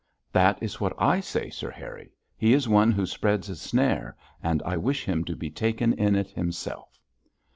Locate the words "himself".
6.31-6.99